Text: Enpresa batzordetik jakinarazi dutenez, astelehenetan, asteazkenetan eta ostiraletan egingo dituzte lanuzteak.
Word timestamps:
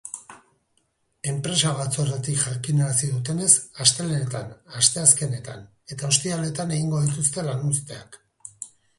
Enpresa 1.31 1.73
batzordetik 1.79 2.39
jakinarazi 2.45 3.09
dutenez, 3.11 3.49
astelehenetan, 3.85 4.49
asteazkenetan 4.79 5.61
eta 5.97 6.09
ostiraletan 6.13 6.73
egingo 6.79 7.03
dituzte 7.03 7.45
lanuzteak. 7.49 8.19